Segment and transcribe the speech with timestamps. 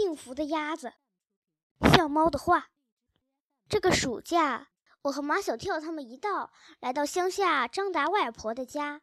[0.00, 0.94] 幸福的鸭子，
[1.92, 2.70] 像猫的话。
[3.68, 4.70] 这个暑假，
[5.02, 9.02] 我和马小跳他们一道来到乡下张达外婆的家，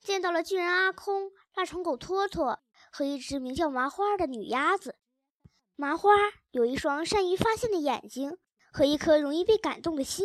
[0.00, 2.60] 见到了巨人阿空、腊肠狗托托
[2.92, 4.94] 和一只名叫麻花的女鸭子。
[5.74, 6.12] 麻花
[6.52, 8.38] 有一双善于发现的眼睛
[8.72, 10.24] 和一颗容易被感动的心，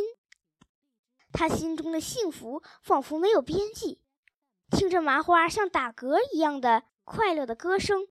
[1.32, 4.00] 他心中的幸福仿佛没有边际。
[4.70, 8.08] 听着麻花像打嗝一样的快乐的歌声，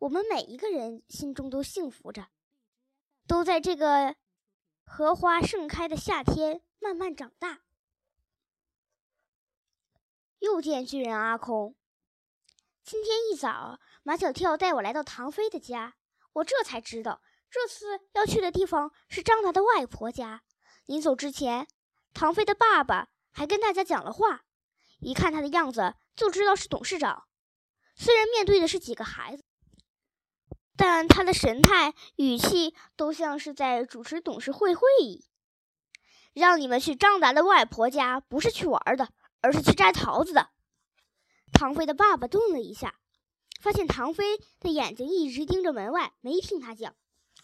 [0.00, 2.28] 我们每一个人心中都幸福着，
[3.26, 4.16] 都在这个。
[4.92, 7.60] 荷花盛开的夏天，慢慢长大。
[10.40, 11.76] 又见巨人阿空。
[12.82, 15.94] 今天一早，马小跳带我来到唐飞的家，
[16.32, 20.42] 我这才知道，这次要去的地方是张达的外婆家。
[20.86, 21.68] 临走之前，
[22.12, 24.42] 唐飞的爸爸还跟大家讲了话，
[24.98, 27.28] 一看他的样子就知道是董事长。
[27.94, 29.39] 虽然面对的是几个孩子。
[30.80, 35.26] 但他的神态、语气都像是在主持董事会会议。
[36.32, 39.10] 让你们去张达的外婆家，不是去玩的，
[39.42, 40.48] 而是去摘桃子的。
[41.52, 42.94] 唐飞的爸爸顿了一下，
[43.60, 46.96] 发现唐飞的眼睛一直盯着门外，没听他讲。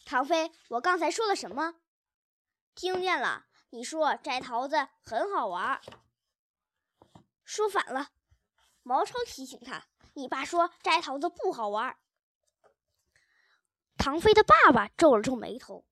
[0.06, 1.75] 唐飞，我刚才说了什么？
[2.75, 5.83] 听见了，你说摘桃子很好玩。
[7.45, 8.09] 说反了，
[8.83, 9.84] 毛超提醒他，
[10.15, 11.98] 你爸说摘桃子不好玩。
[13.97, 15.85] 唐飞的爸爸皱了皱眉头。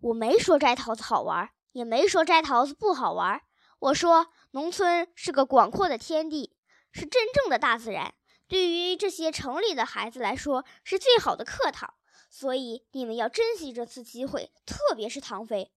[0.00, 3.42] 我没说摘桃子好玩，也没说摘桃子不好玩。
[3.78, 6.56] 我说，农村是个广阔的天地，
[6.92, 8.14] 是真正的大自然，
[8.46, 11.94] 对于这些城里的孩子来说是最好的课堂。
[12.28, 15.72] 所以你们要珍惜这次机会，特别是唐飞。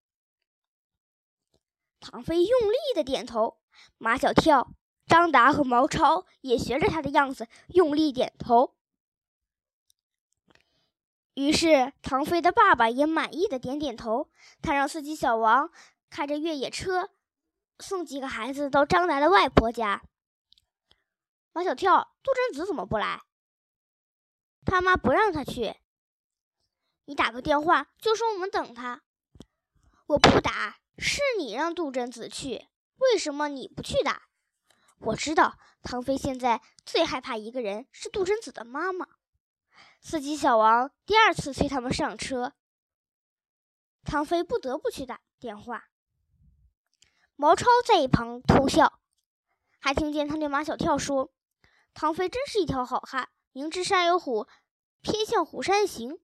[2.00, 3.58] 唐飞用力的点头，
[3.98, 4.72] 马小跳、
[5.08, 8.76] 张达和毛超也学着他的样子用力点头。
[11.34, 14.30] 于是，唐飞的爸爸也满意的点点头。
[14.62, 15.72] 他让司机小王
[16.09, 17.09] 开着越野车
[17.80, 20.04] 送几个孩子到张达的外婆家。
[21.52, 23.23] 马小跳、杜真子怎么不来？
[24.66, 25.76] 他妈不让他去。
[27.05, 29.02] 你打个电话就说我们等他。
[30.05, 32.67] 我不打，是你让杜真子去。
[32.98, 34.27] 为什么你不去打？
[34.99, 39.08] 我知道，唐飞现在最害怕一个人是杜真子的妈妈。
[40.03, 42.53] 司机小王第二次催他们上车，
[44.03, 45.86] 唐飞不得不去打电话。
[47.37, 48.99] 毛超在一旁偷笑，
[49.80, 51.31] 还听见他对马小跳说
[51.95, 54.45] ：“唐飞真是一条好汉，明知山有虎，
[55.02, 56.19] 偏向虎山行。”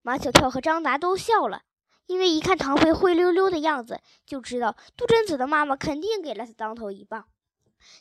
[0.00, 1.64] 马小跳和张达都笑了，
[2.06, 7.28] 因为一看唐飞灰溜溜的样子，就知道杜真子的妈妈肯定给了他当头一棒。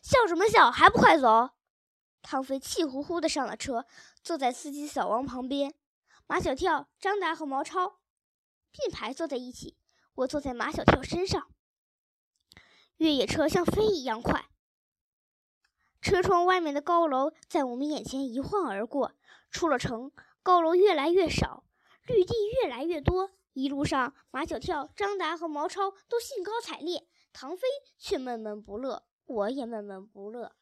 [0.02, 0.72] 笑什么笑？
[0.72, 1.50] 还不快走！
[2.24, 3.86] 唐飞气呼呼地上了车，
[4.24, 5.76] 坐在司机小王旁边。
[6.26, 8.00] 马小跳、张达和毛超
[8.72, 9.78] 并排坐在一起，
[10.16, 11.48] 我坐在马小跳身上。
[12.98, 14.46] 越野车像飞一样快，
[16.02, 19.12] 车窗外面的高楼在我们眼前一晃而过。
[19.52, 20.12] 出了城，
[20.42, 21.66] 高楼越来越少，
[22.08, 23.32] 绿地越来越多。
[23.52, 27.68] 一路上，马小跳、张达和毛超都兴高采烈，唐飞
[27.98, 30.56] 却闷闷不乐，我也闷闷不乐。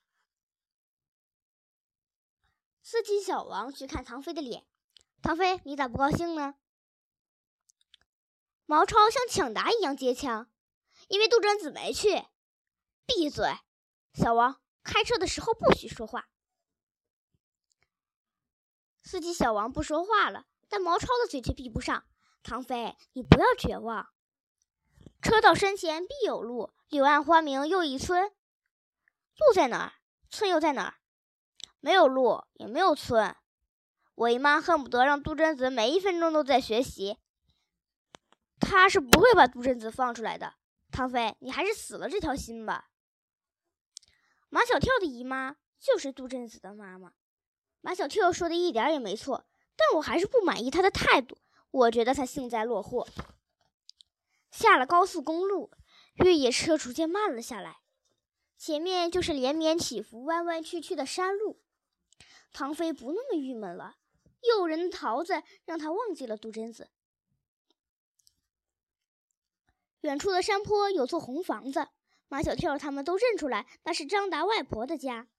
[2.92, 4.66] 司机小王去看唐飞的脸，
[5.22, 6.56] 唐飞，你咋不高兴呢？
[8.66, 10.52] 毛超像抢答一样接枪，
[11.08, 12.26] 因为杜真子没去。
[13.06, 13.56] 闭嘴，
[14.14, 16.28] 小王，开车的时候不许说话。
[19.02, 22.06] 司机小王不说话了，但毛超的嘴却闭不上。
[22.44, 24.10] 唐飞，你不要绝望，
[25.22, 28.34] 车到山前必有路，柳暗花明又一村。
[29.38, 29.94] 路在哪儿？
[30.30, 30.96] 村又在哪儿？
[31.82, 33.36] 没有路，也没有村。
[34.16, 37.18] 我姨妈恨不得让杜真子每一分钟都在学习。
[38.60, 40.54] 她是不会把杜真子放出来的。
[40.92, 42.90] 唐飞，你还是死了这条心吧。
[44.50, 47.14] 马小跳的姨妈就是杜真子的妈妈。
[47.82, 51.38] 马小跳说的一点也没错，但我还是不满意他的态度。
[51.72, 53.08] 我觉得他幸灾乐祸。
[54.52, 55.72] 下了高速公路，
[56.16, 57.80] 越野车逐渐慢了下来，
[58.58, 61.61] 前面就是连绵起伏、弯弯曲曲的山路。
[62.54, 63.98] 唐飞不那么郁闷了，
[64.42, 66.90] 诱人的桃子让他忘记了杜真子。
[70.02, 71.88] 远处的山坡有座红房子，
[72.28, 75.30] 马小跳他们都认出来，那是张达外婆的家。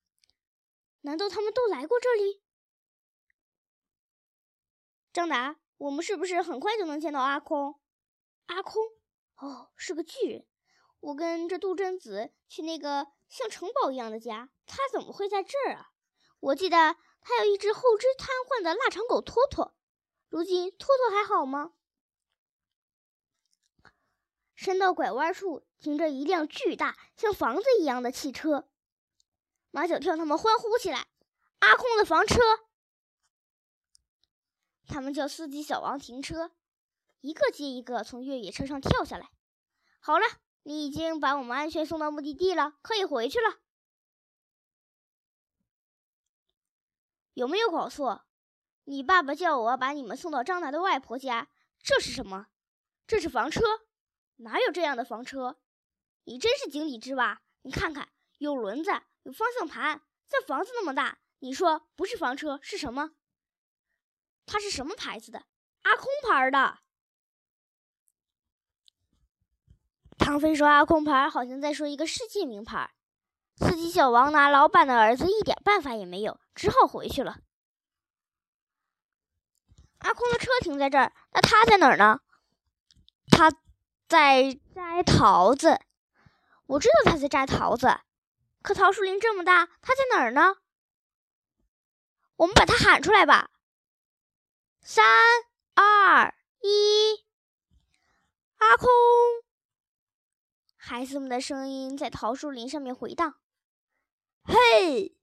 [1.01, 2.43] 难道他们都来过这里？
[5.13, 7.81] 张达，我们是不是很快就能见到阿空？
[8.47, 8.83] 阿空，
[9.37, 10.47] 哦，是个巨人。
[11.01, 15.92] 我跟着杜真子去那个像城堡一样的家，他怎么会在这儿啊？
[16.43, 19.73] 我记得他有一只后肢瘫痪的腊肠狗托托。
[20.29, 21.73] 如今托托还好吗？
[24.57, 28.69] 山道拐弯处停着一辆巨大、像房子一样的汽车。
[29.71, 31.07] 马小跳他们欢呼起来
[31.61, 32.41] ：“阿空的房车！”
[34.89, 36.51] 他们叫司机小王停车，
[37.21, 39.31] 一个接一个从越野车上跳下来。
[40.01, 40.27] 好了，
[40.65, 43.62] 你已经把我们安全送到目的地了，可以回去了。
[47.35, 48.25] 有没有搞错？
[48.85, 51.49] 你爸爸叫我把你们送到张达的外婆家，
[51.83, 52.49] 这是什么？
[53.07, 53.63] 这是房车？
[54.37, 55.61] 哪有这样的房车？
[56.25, 57.43] 你真是井底之蛙！
[57.63, 58.09] 你看看，
[58.39, 58.91] 有轮子，
[59.23, 63.13] 有方向盘，这房子那么大，你说不是房车是什么？
[64.47, 65.47] 它是什么牌子的？
[65.83, 66.81] 阿空牌的。
[70.19, 72.95] 唐飞说：“阿空牌好像在说一个世界名牌。”
[73.57, 77.39] 司机小王拿老板的儿子一点办法也没有，只好回去了。
[79.99, 82.21] 阿空的车停在这儿，那他在哪儿呢？
[83.31, 83.53] 他
[84.09, 85.81] 在摘桃子。
[86.67, 88.01] 我知道他在摘桃子，
[88.63, 90.57] 可桃树林这么大，他在哪儿呢？
[92.37, 93.51] 我们把他喊出来吧。
[94.81, 95.05] 三
[95.75, 97.25] 二一，
[98.57, 98.89] 阿空！
[100.85, 103.37] 孩子们的声音在桃树林上面回荡。
[104.43, 105.17] 嘿！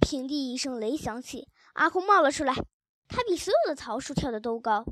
[0.00, 2.54] 平地一声雷响起，阿空冒了出来。
[3.08, 4.84] 他比所有的桃树跳的都高。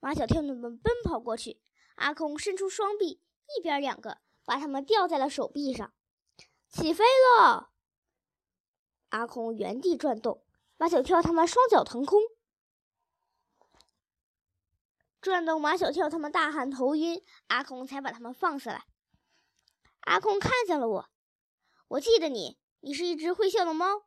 [0.00, 1.62] 马小跳们奔跑过去，
[1.94, 3.22] 阿空伸出双臂，
[3.56, 5.94] 一边两个，把他们吊在了手臂上。
[6.68, 7.04] 起飞
[7.40, 7.70] 了！
[9.08, 10.44] 阿空原地转动。
[10.76, 12.20] 马小跳他们双脚腾空，
[15.26, 18.84] 转动马小跳他们大喊头晕，阿空才把他们放下来。
[20.02, 21.08] 阿空看见了我，
[21.88, 24.04] 我记得你，你是一只会笑的猫。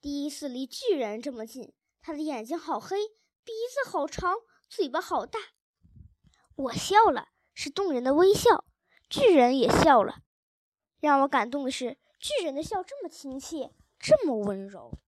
[0.00, 1.72] 第一次离巨人这么近，
[2.02, 3.06] 他的眼睛好黑，
[3.44, 5.38] 鼻子好长，嘴巴好大。
[6.56, 8.64] 我笑了，是动人的微笑。
[9.08, 10.22] 巨人也笑了，
[10.98, 14.98] 让我感动的是，巨人的笑这么亲切，这么温柔。